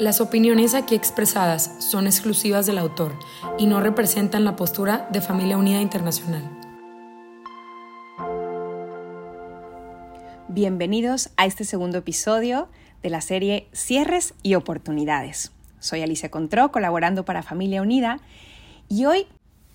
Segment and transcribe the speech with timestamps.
[0.00, 3.18] Las opiniones aquí expresadas son exclusivas del autor
[3.58, 6.42] y no representan la postura de Familia Unida Internacional.
[10.48, 12.70] Bienvenidos a este segundo episodio
[13.02, 15.52] de la serie Cierres y Oportunidades.
[15.80, 18.20] Soy Alicia Contró, colaborando para Familia Unida,
[18.88, 19.26] y hoy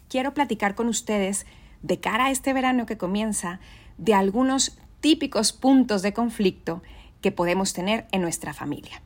[0.10, 1.46] quiero platicar con ustedes
[1.84, 3.60] de cara a este verano que comienza
[4.00, 6.82] de algunos típicos puntos de conflicto
[7.22, 9.05] que podemos tener en nuestra familia.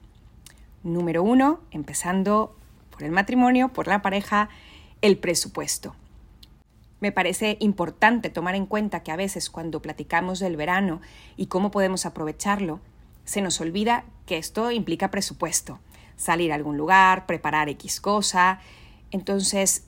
[0.84, 2.56] Número uno, empezando
[2.90, 4.50] por el matrimonio, por la pareja,
[5.02, 5.96] el presupuesto.
[7.00, 11.02] Me parece importante tomar en cuenta que a veces cuando platicamos del verano
[11.38, 12.80] y cómo podemos aprovecharlo,
[13.24, 15.80] se nos olvida que esto implica presupuesto,
[16.18, 18.60] salir a algún lugar, preparar X cosa.
[19.12, 19.86] Entonces,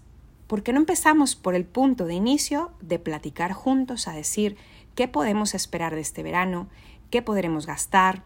[0.48, 4.56] ¿por qué no empezamos por el punto de inicio de platicar juntos a decir
[4.96, 6.68] qué podemos esperar de este verano,
[7.10, 8.24] qué podremos gastar,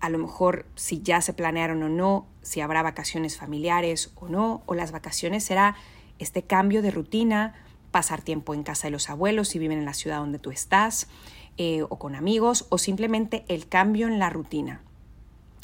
[0.00, 4.62] a lo mejor si ya se planearon o no, si habrá vacaciones familiares o no,
[4.66, 5.76] o las vacaciones será
[6.18, 7.54] este cambio de rutina,
[7.90, 11.08] pasar tiempo en casa de los abuelos si viven en la ciudad donde tú estás,
[11.56, 14.82] eh, o con amigos, o simplemente el cambio en la rutina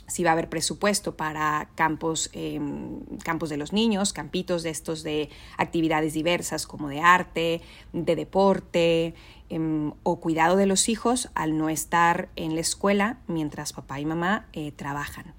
[0.07, 5.03] si va a haber presupuesto para campos, em, campos de los niños, campitos de estos
[5.03, 9.15] de actividades diversas como de arte, de deporte
[9.51, 14.07] em, o cuidado de los hijos al no estar en la escuela mientras papá y
[14.07, 15.35] mamá eh, trabajan.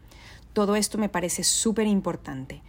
[0.54, 2.62] Todo esto me parece súper importante.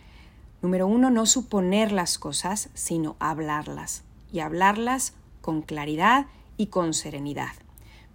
[0.62, 4.02] Número uno, no suponer las cosas, sino hablarlas
[4.32, 7.52] y hablarlas con claridad y con serenidad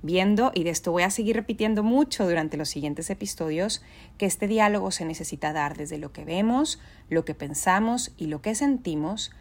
[0.02, 3.82] viendo, y de esto voy a seguir repitiendo mucho durante los siguientes episodios,
[4.18, 8.42] que este diálogo se necesita dar desde lo que vemos, lo que pensamos y lo
[8.42, 9.32] que sentimos,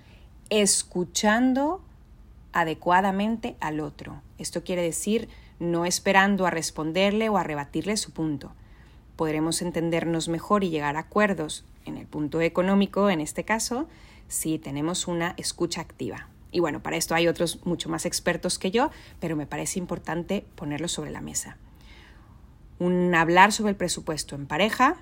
[0.50, 1.82] escuchando
[2.52, 4.22] adecuadamente al otro.
[4.38, 8.52] Esto quiere decir no esperando a responderle o a rebatirle su punto.
[9.16, 13.86] Podremos entendernos mejor y llegar a acuerdos en el punto económico, en este caso,
[14.28, 16.28] si tenemos una escucha activa.
[16.52, 18.90] Y bueno, para esto hay otros mucho más expertos que yo,
[19.20, 21.56] pero me parece importante ponerlo sobre la mesa.
[22.78, 24.96] Un hablar sobre el presupuesto en pareja,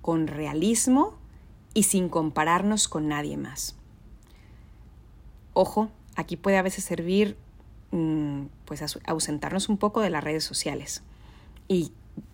[0.00, 1.16] con realismo
[1.74, 3.76] y sin compararnos con nadie más.
[5.54, 7.36] Ojo, aquí puede a veces servir
[7.90, 11.02] mm, pues ausentarnos un poco de las redes sociales.
[11.68, 11.92] Y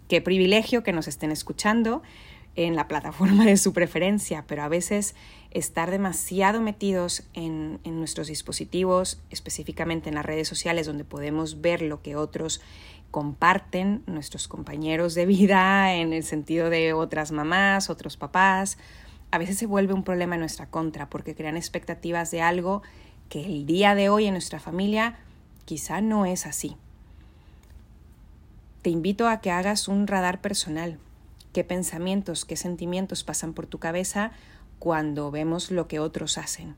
[0.08, 2.02] qué privilegio que nos estén escuchando
[2.56, 5.14] en la plataforma de su preferencia, pero a veces
[5.50, 12.02] estar demasiado metidos en, nuestros dispositivos, específicamente en las redes sociales donde podemos ver lo
[12.02, 12.60] que otros
[13.10, 18.76] comparten, nuestros compañeros de vida, en el sentido de otras mamás, otros papás,
[19.30, 22.82] a veces se vuelve un problema en nuestra contra porque crean expectativas de algo
[23.28, 25.18] que el día de hoy en nuestra familia
[25.64, 26.76] quizá no es así.
[28.82, 30.98] Te invito a que hagas un radar personal,
[31.52, 34.32] qué pensamientos, qué sentimientos pasan por tu cabeza
[34.78, 36.76] cuando vemos lo que otros hacen.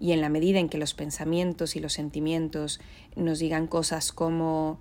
[0.00, 2.80] Y en la medida en que los pensamientos y los sentimientos
[3.16, 4.78] nos digan cosas como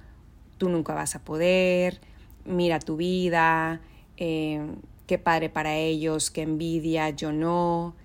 [0.57, 1.99] tú nunca vas a poder,
[2.45, 3.81] mira tu vida,
[4.17, 4.65] eh,
[5.07, 7.95] qué padre para ellos, qué envidia, yo no,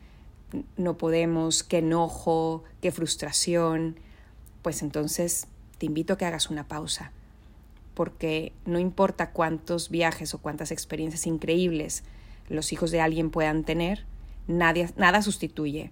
[0.77, 3.97] no podemos, qué enojo, qué frustración,
[4.63, 5.47] pues entonces
[5.79, 7.13] te invito a que hagas una pausa
[7.95, 12.05] porque no importa cuántos viajes o cuántas experiencias increíbles
[12.49, 14.05] los hijos de alguien puedan tener,
[14.47, 15.91] nada sustituye.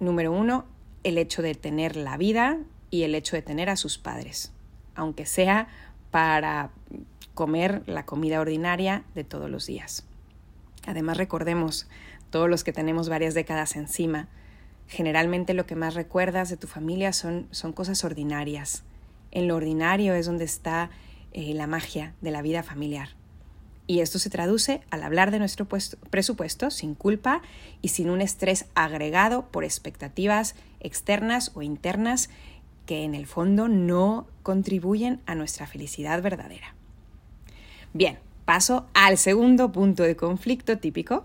[0.00, 0.64] Número uno,
[1.02, 2.58] el hecho de tener la vida
[2.90, 4.52] y el hecho de tener a sus padres,
[4.94, 5.68] aunque sea
[6.10, 6.70] para
[7.34, 10.04] comer la comida ordinaria de todos los días.
[10.86, 11.88] Además, recordemos,
[12.30, 14.28] todos los que tenemos varias décadas encima,
[14.86, 18.84] generalmente lo que más recuerdas de tu familia son, son cosas ordinarias.
[19.30, 20.90] En lo ordinario es donde está
[21.32, 23.10] eh, la magia de la vida familiar.
[23.86, 27.42] Y esto se traduce al hablar de nuestro presupuesto sin culpa
[27.82, 32.30] y sin un estrés agregado por expectativas externas o internas
[32.86, 36.74] que en el fondo no contribuyen a nuestra felicidad verdadera.
[37.92, 41.24] Bien, paso al segundo punto de conflicto típico,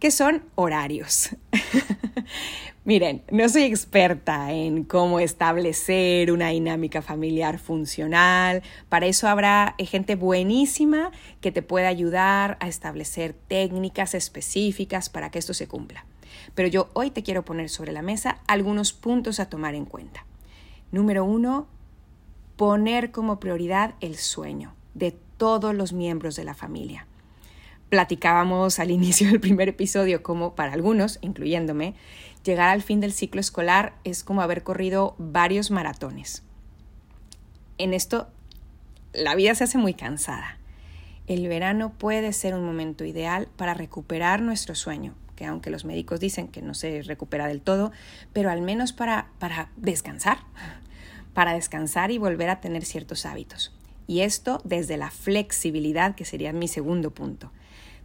[0.00, 1.36] que son horarios.
[2.84, 8.62] Miren, no soy experta en cómo establecer una dinámica familiar funcional.
[8.88, 11.10] Para eso habrá gente buenísima
[11.42, 16.06] que te pueda ayudar a establecer técnicas específicas para que esto se cumpla.
[16.54, 20.24] Pero yo hoy te quiero poner sobre la mesa algunos puntos a tomar en cuenta.
[20.90, 21.68] Número uno,
[22.56, 27.06] poner como prioridad el sueño de todos los miembros de la familia.
[27.90, 31.94] Platicábamos al inicio del primer episodio como para algunos, incluyéndome,
[32.44, 36.42] llegar al fin del ciclo escolar es como haber corrido varios maratones.
[37.76, 38.28] En esto,
[39.12, 40.58] la vida se hace muy cansada.
[41.26, 46.20] El verano puede ser un momento ideal para recuperar nuestro sueño, que aunque los médicos
[46.20, 47.92] dicen que no se recupera del todo,
[48.32, 50.38] pero al menos para, para descansar,
[51.34, 53.74] para descansar y volver a tener ciertos hábitos.
[54.06, 57.52] Y esto desde la flexibilidad, que sería mi segundo punto.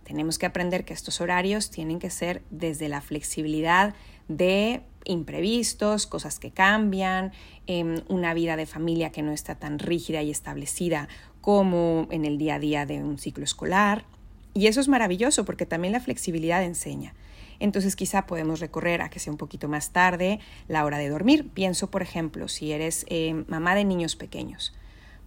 [0.05, 3.95] Tenemos que aprender que estos horarios tienen que ser desde la flexibilidad
[4.27, 7.31] de imprevistos, cosas que cambian,
[7.67, 11.09] em, una vida de familia que no está tan rígida y establecida
[11.41, 14.05] como en el día a día de un ciclo escolar.
[14.53, 17.13] Y eso es maravilloso porque también la flexibilidad enseña.
[17.59, 21.49] Entonces quizá podemos recorrer a que sea un poquito más tarde la hora de dormir.
[21.51, 24.73] Pienso, por ejemplo, si eres em, mamá de niños pequeños,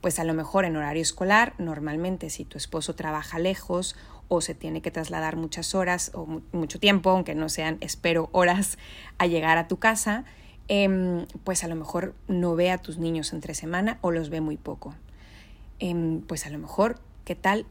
[0.01, 3.97] pues a lo mejor en horario escolar, normalmente si tu esposo trabaja lejos
[4.29, 8.79] o se tiene que trasladar muchas horas o mucho tiempo, aunque no sean, espero, horas
[9.19, 10.25] a llegar a tu casa,
[10.69, 14.41] em, pues a lo mejor no ve a tus niños entre semana o los ve
[14.41, 14.95] muy poco.
[15.79, 17.67] Em, pues a lo mejor, ¿qué tal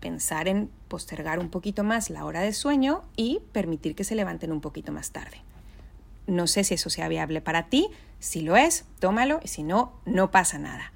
[0.00, 4.52] pensar en postergar un poquito más la hora de sueño y permitir que se levanten
[4.52, 5.38] un poquito más tarde?
[6.26, 9.92] No sé si eso sea viable para ti, si lo es, tómalo y si no,
[10.04, 10.93] no pasa nada.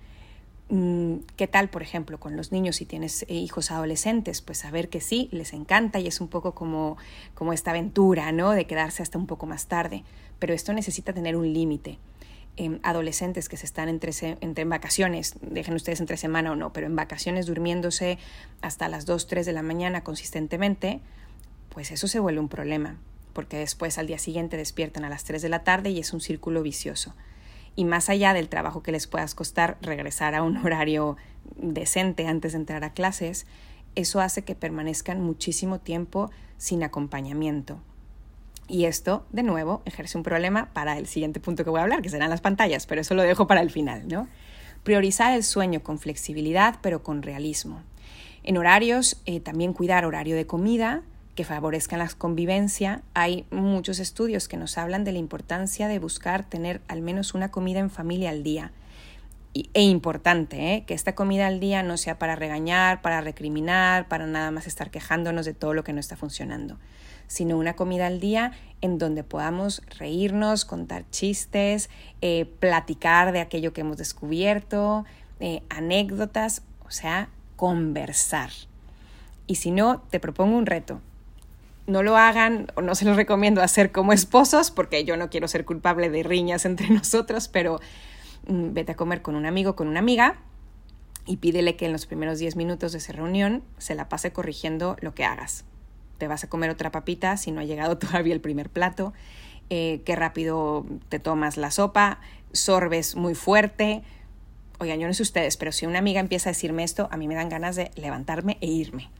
[0.70, 4.42] Mm, ¿Qué tal, por ejemplo, con los niños si tienes eh, hijos adolescentes?
[4.42, 6.98] Pues saber que sí, les encanta y es un poco como,
[7.34, 8.50] como esta aventura, ¿no?
[8.50, 10.04] De quedarse hasta un poco más tarde.
[10.38, 11.98] Pero esto necesita tener un límite.
[12.56, 16.72] Em, adolescentes que se están entre, entre en vacaciones, dejen ustedes entre semana o no,
[16.72, 18.18] pero en vacaciones durmiéndose
[18.60, 21.00] hasta las 2, 3 de la mañana consistentemente,
[21.70, 22.98] pues eso se vuelve un problema,
[23.32, 26.20] porque después al día siguiente despiertan a las 3 de la tarde y es un
[26.20, 27.14] círculo vicioso
[27.78, 31.16] y más allá del trabajo que les puedas costar regresar a un horario
[31.54, 33.46] decente antes de entrar a clases,
[33.94, 37.78] eso hace que permanezcan muchísimo tiempo sin acompañamiento.
[38.66, 42.02] Y esto, de nuevo, ejerce un problema para el siguiente punto que voy a hablar,
[42.02, 44.26] que serán las pantallas, pero eso lo dejo para el final, ¿no?
[44.82, 47.84] Priorizar el sueño con flexibilidad, pero con realismo.
[48.42, 51.02] En horarios, eh, también cuidar horario de comida,
[51.38, 53.02] que favorezcan la convivencia.
[53.14, 57.52] Hay muchos estudios que nos hablan de la importancia de buscar tener al menos una
[57.52, 58.72] comida en familia al día.
[59.54, 60.84] e importante, ¿eh?
[60.84, 64.90] que esta comida al día no sea para regañar, para recriminar, para nada más estar
[64.90, 66.76] quejándonos de todo lo que no está funcionando,
[67.28, 68.50] sino una comida al día
[68.80, 71.88] en donde podamos reírnos, contar chistes,
[72.20, 75.04] eh, platicar de aquello que hemos descubierto,
[75.38, 78.50] eh, anécdotas, o sea, conversar.
[79.46, 81.00] Y si no, te propongo un reto
[81.88, 85.48] no lo hagan o no se los recomiendo hacer como esposos porque yo no quiero
[85.48, 87.80] ser culpable de riñas entre nosotros, pero
[88.46, 90.36] mm, vete a comer con un amigo, con una amiga
[91.26, 94.96] y pídele que en los primeros 10 minutos de esa reunión se la pase corrigiendo
[95.00, 95.64] lo que hagas.
[96.18, 99.14] Te vas a comer otra papita si no ha llegado todavía el primer plato,
[99.70, 102.20] eh, qué rápido te tomas la sopa,
[102.52, 104.02] sorbes muy fuerte.
[104.78, 107.28] Oigan, yo no sé ustedes, pero si una amiga empieza a decirme esto, a mí
[107.28, 109.10] me dan ganas de levantarme e irme.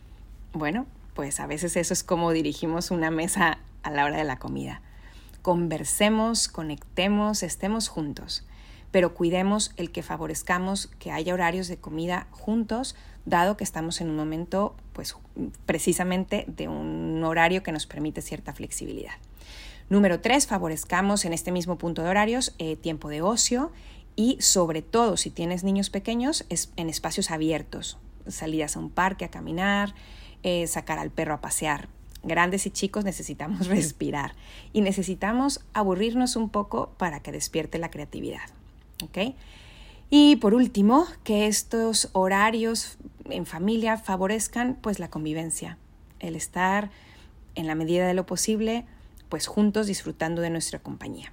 [0.53, 0.87] Bueno,
[1.19, 4.83] pues a veces eso es como dirigimos una mesa a la hora de la comida.
[5.43, 8.47] Conversemos, conectemos, estemos juntos,
[8.93, 12.95] pero cuidemos el que favorezcamos que haya horarios de comida juntos,
[13.27, 15.17] dado que estamos en un momento, pues
[15.67, 19.15] precisamente de un horario que nos permite cierta flexibilidad.
[19.91, 23.73] Número tres, favorezcamos en este mismo punto de horarios eh, tiempo de ocio
[24.15, 29.25] y sobre todo si tienes niños pequeños es en espacios abiertos, salidas a un parque
[29.25, 29.97] a caminar,
[30.43, 31.89] eh, sacar al perro a pasear.
[32.23, 34.35] Grandes y chicos necesitamos respirar
[34.73, 38.49] y necesitamos aburrirnos un poco para que despierte la creatividad.
[39.03, 39.35] ¿ok?
[40.11, 42.97] Y por último, que estos horarios
[43.29, 45.77] en familia favorezcan pues la convivencia,
[46.19, 46.91] el estar
[47.55, 48.85] en la medida de lo posible
[49.29, 51.33] pues juntos disfrutando de nuestra compañía.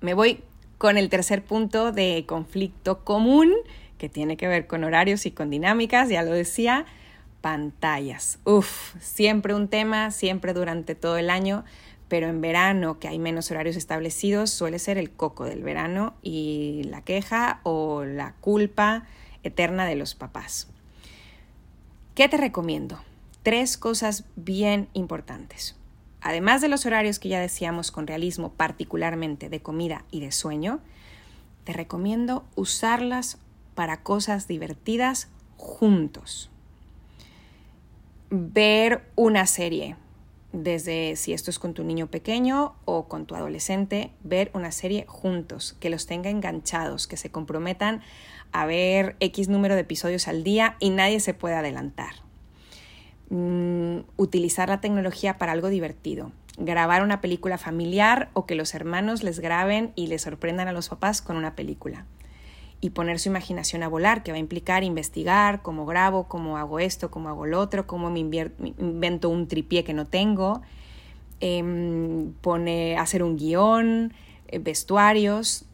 [0.00, 0.42] Me voy
[0.78, 3.52] con el tercer punto de conflicto común
[3.98, 6.84] que tiene que ver con horarios y con dinámicas, ya lo decía,
[7.40, 8.38] pantallas.
[8.44, 11.64] Uf, siempre un tema, siempre durante todo el año,
[12.08, 16.82] pero en verano, que hay menos horarios establecidos, suele ser el coco del verano y
[16.84, 19.06] la queja o la culpa
[19.42, 20.68] eterna de los papás.
[22.14, 23.00] ¿Qué te recomiendo?
[23.42, 25.76] Tres cosas bien importantes.
[26.22, 30.80] además de los horarios que ya decíamos con realismo, particularmente de comida y de sueño,
[31.62, 33.38] te recomiendo usarlas
[33.76, 36.50] para cosas divertidas juntos.
[38.30, 39.96] Ver una serie,
[40.52, 45.04] desde si esto es con tu niño pequeño o con tu adolescente, ver una serie
[45.06, 48.00] juntos, que los tenga enganchados, que se comprometan
[48.52, 52.14] a ver X número de episodios al día y nadie se puede adelantar.
[53.28, 56.32] Mm, utilizar la tecnología para algo divertido.
[56.58, 60.88] Grabar una película familiar o que los hermanos les graben y les sorprendan a los
[60.88, 62.06] papás con una película.
[62.80, 66.78] Y poner su imaginación a volar, que va a implicar investigar cómo grabo, cómo hago
[66.78, 70.62] esto, cómo hago lo otro, cómo me, invento un tripié que no tengo,
[71.40, 71.62] eh,
[72.42, 74.12] pone, hacer un guion,
[74.48, 75.64] eh, vestuarios,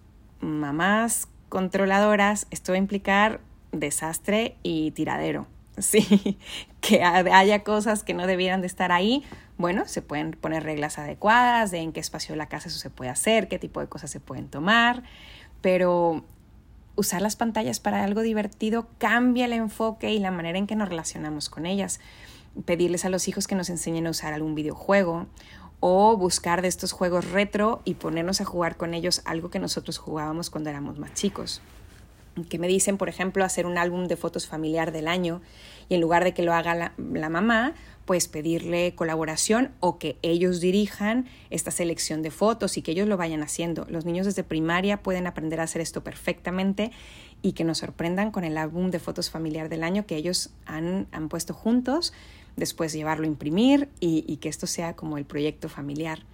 [0.41, 3.41] mamás controladoras, esto va a implicar
[3.73, 5.47] desastre y tiradero.
[5.79, 6.39] Sí,
[6.83, 9.25] que haya cosas que no debieran de estar ahí,
[9.57, 12.91] bueno, se pueden poner reglas adecuadas de en qué espacio de la casa eso se
[12.91, 15.03] puede hacer, qué tipo de cosas se pueden tomar,
[15.61, 16.25] pero
[16.97, 20.89] usar las pantallas para algo divertido cambia el enfoque y la manera en que nos
[20.89, 22.01] relacionamos con ellas.
[22.65, 25.27] Pedirles a los hijos que nos enseñen a usar algún videojuego
[25.81, 29.99] o buscar de estos juegos retro y ponernos a jugar con ellos algo que nosotros
[29.99, 31.63] jugábamos cuando éramos más chicos
[32.49, 35.43] que me dicen, por ejemplo, hacer un álbum de fotos familiar del año
[35.89, 37.75] y en lugar de que lo haga la, mamá,
[38.05, 43.17] pues pedirle colaboración o que ellos dirijan esta selección de fotos y que ellos lo
[43.17, 43.87] vayan haciendo.
[43.89, 46.91] Los niños desde primaria pueden aprender a hacer esto perfectamente
[47.43, 51.07] y que nos sorprendan con el álbum de fotos familiar del año que ellos han,
[51.12, 52.12] han puesto juntos,
[52.57, 56.25] después llevarlo a imprimir y que esto sea como el proyecto familiar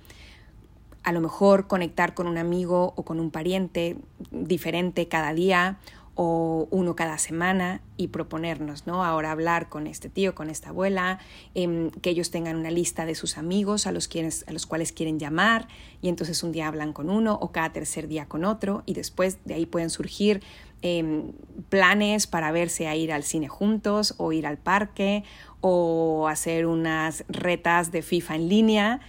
[1.03, 3.97] a lo mejor conectar con un amigo o con un pariente
[4.31, 5.79] diferente cada día
[6.21, 9.05] o uno cada semana y proponernos, ¿no?
[9.05, 11.21] Ahora hablar con este tío, con esta abuela,
[11.55, 14.91] em, que ellos tengan una lista de sus amigos a los, quienes, a los cuales
[14.91, 15.69] quieren llamar
[16.03, 19.39] y entonces un día hablan con uno o cada tercer día con otro y después
[19.45, 20.43] de ahí pueden surgir
[20.83, 21.31] em,
[21.69, 25.23] planes para verse a ir al cine juntos o ir al parque
[25.61, 29.01] o hacer unas retas de FIFA en línea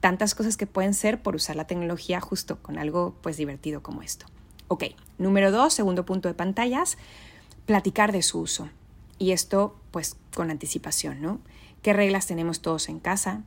[0.00, 4.02] tantas cosas que pueden ser por usar la tecnología justo con algo pues divertido como
[4.02, 4.26] esto.
[4.68, 4.84] Ok,
[5.18, 6.98] número dos, segundo punto de pantallas,
[7.66, 8.68] platicar de su uso.
[9.18, 11.40] Y esto pues con anticipación, ¿no?
[11.82, 13.42] ¿Qué reglas tenemos todos en casa?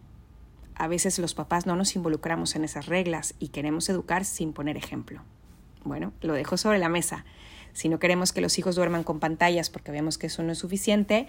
[0.76, 4.78] A veces los papás no nos involucramos en esas reglas y queremos educar sin poner
[4.78, 5.22] ejemplo.
[5.84, 7.26] Bueno, lo dejo sobre la mesa.
[7.74, 10.58] Si no queremos que los hijos duerman con pantallas porque vemos que eso no es
[10.58, 11.28] suficiente,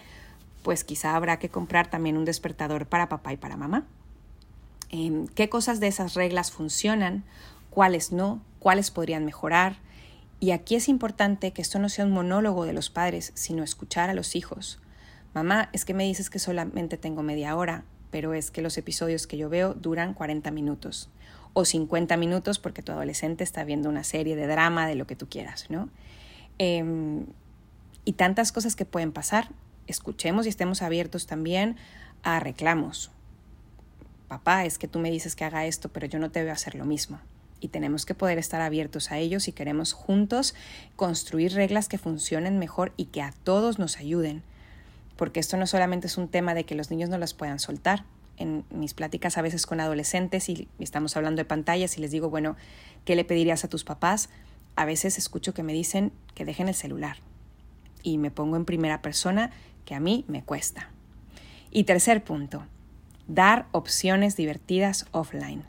[0.62, 3.87] pues quizá habrá que comprar también un despertador para papá y para mamá.
[4.93, 7.25] Em, qué cosas de esas reglas funcionan,
[7.71, 9.77] cuáles no, cuáles podrían mejorar.
[10.39, 14.11] Y aquí es importante que esto no sea un monólogo de los padres, sino escuchar
[14.11, 14.81] a los hijos.
[15.35, 19.27] Mamá, es que me dices que solamente tengo media hora, pero es que los episodios
[19.27, 21.09] que yo veo duran 40 minutos
[21.55, 25.17] o 50 minutos porque tu adolescente está viendo una serie de drama, de lo que
[25.17, 25.89] tú quieras, ¿no?
[26.59, 27.27] Em,
[28.05, 29.49] y tantas cosas que pueden pasar.
[29.87, 31.77] Escuchemos y estemos abiertos también
[32.23, 33.11] a reclamos,
[34.33, 36.75] papá, es que tú me dices que haga esto, pero yo no te veo hacer
[36.75, 37.21] lo mismo.
[37.61, 40.55] Y tenemos que poder estar abiertos a ellos y queremos juntos
[40.97, 44.43] construir reglas que funcionen mejor y que a todos nos ayuden.
[45.19, 48.05] Porque esto no solamente es un tema de que los niños no las puedan soltar.
[48.39, 52.31] En mis pláticas a veces con adolescentes y estamos hablando de pantallas y les digo,
[52.31, 52.57] bueno,
[53.05, 54.31] ¿qué le pedirías a tus papás?
[54.77, 57.19] A veces escucho que me dicen que dejen el celular.
[58.03, 59.51] Y me pongo en primera persona
[59.85, 60.89] que a mí me cuesta.
[61.71, 62.65] Y tercer punto,
[63.35, 65.65] dar opciones divertidas offline.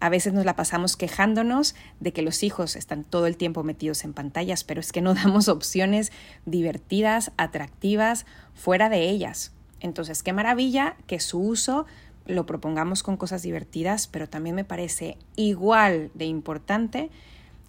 [0.00, 4.04] A veces nos la pasamos quejándonos de que los hijos están todo el tiempo metidos
[4.04, 6.12] en pantallas, pero es que no damos opciones
[6.46, 9.52] divertidas, atractivas, fuera de ellas.
[9.80, 11.86] Entonces, qué maravilla que su uso
[12.26, 17.10] lo propongamos con cosas divertidas, pero también me parece igual de importante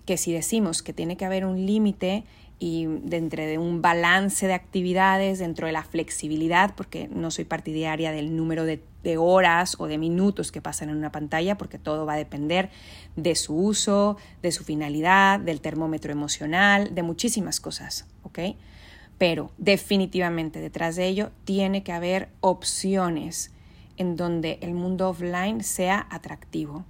[0.05, 2.25] que si decimos que tiene que haber un límite
[2.59, 8.11] y dentro de un balance de actividades, dentro de la flexibilidad, porque no soy partidaria
[8.11, 8.81] del número de,
[9.17, 12.69] horas o de minutos que pasan en una pantalla, porque todo va a depender
[13.15, 18.39] de su uso, de su finalidad, del termómetro emocional, de muchísimas cosas, ¿ok?
[19.17, 23.51] Pero definitivamente detrás de ello tiene que haber opciones
[23.95, 26.85] en donde el mundo offline sea atractivo.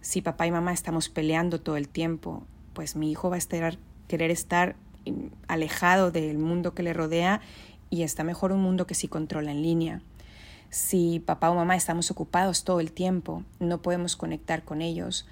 [0.00, 3.78] Si papá y mamá estamos peleando todo el tiempo, pues mi hijo va a estar,
[4.08, 4.76] querer estar
[5.48, 7.40] alejado del mundo que le rodea
[7.90, 10.02] y está mejor un mundo que sí controla en línea.
[10.70, 15.26] Si papá o mamá estamos ocupados todo el tiempo, no podemos conectar con ellos.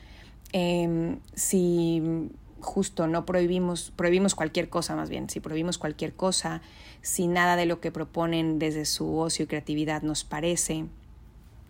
[0.52, 6.62] Em, si justo no prohibimos, prohibimos cualquier cosa más bien, si prohibimos cualquier cosa,
[7.00, 10.86] si nada de lo que proponen desde su ocio y creatividad nos parece,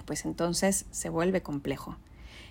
[0.05, 1.97] pues entonces se vuelve complejo.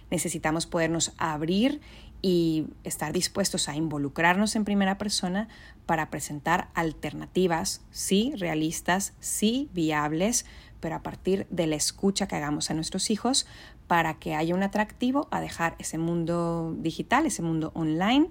[0.09, 1.79] Necesitamos podernos abrir
[2.21, 5.47] y estar dispuestos a involucrarnos en primera persona
[5.85, 10.45] para presentar alternativas, sí, realistas, sí, viables,
[10.79, 13.47] pero a partir de la escucha que hagamos a nuestros hijos
[13.87, 18.29] para que haya un atractivo a dejar ese mundo digital, ese mundo online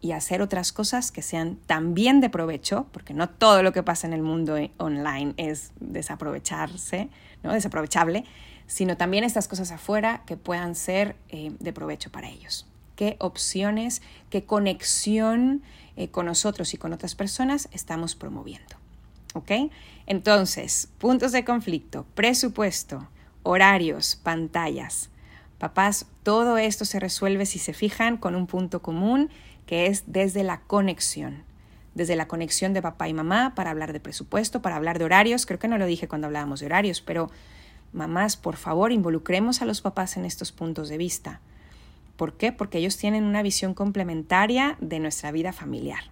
[0.00, 4.06] y hacer otras cosas que sean también de provecho, porque no todo lo que pasa
[4.06, 7.10] en el mundo online es desaprovecharse,
[7.42, 7.52] ¿no?
[7.52, 8.24] desaprovechable,
[8.66, 12.66] sino también estas cosas afuera que puedan ser eh, de provecho para ellos.
[13.00, 15.62] ¿Qué opciones, qué conexión
[15.96, 18.76] eh, con nosotros y con otras personas estamos promoviendo?
[19.32, 19.72] ¿Ok?
[20.04, 23.08] Entonces, puntos de conflicto, presupuesto,
[23.42, 25.08] horarios, pantallas.
[25.56, 29.30] Papás, todo esto se resuelve si se fijan con un punto común
[29.64, 31.44] que es desde la conexión.
[31.94, 35.46] Desde la conexión de papá y mamá para hablar de presupuesto, para hablar de horarios.
[35.46, 37.30] Creo que no lo dije cuando hablábamos de horarios, pero
[37.94, 41.40] mamás, por favor, involucremos a los papás en estos puntos de vista.
[42.20, 42.52] ¿Por qué?
[42.52, 46.10] Porque ellos tienen una visión complementaria de nuestra vida familiar.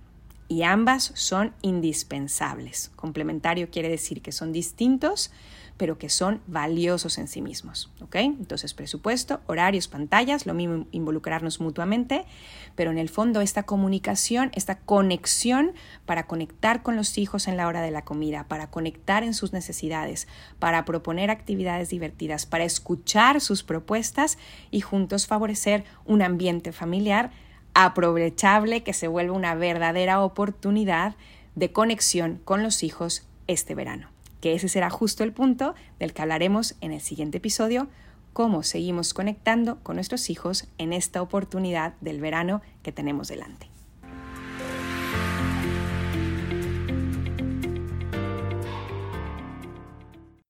[0.48, 2.90] Y ambas son indispensables.
[2.96, 5.30] Complementario quiere decir que son distintos,
[5.78, 7.90] pero que son valiosos en sí mismos.
[8.02, 8.16] ¿ok?
[8.16, 12.26] Entonces, presupuesto, horarios, pantallas, lo mismo involucrarnos mutuamente,
[12.74, 15.72] pero en el fondo esta comunicación, esta conexión
[16.04, 19.52] para conectar con los hijos en la hora de la comida, para conectar en sus
[19.52, 20.26] necesidades,
[20.58, 24.36] para proponer actividades divertidas, para escuchar sus propuestas
[24.70, 27.30] y juntos favorecer un ambiente familiar
[27.74, 31.14] aprovechable que se vuelva una verdadera oportunidad
[31.54, 34.08] de conexión con los hijos este verano
[34.40, 37.88] que ese será justo el punto del que hablaremos en el siguiente episodio,
[38.32, 43.68] cómo seguimos conectando con nuestros hijos en esta oportunidad del verano que tenemos delante.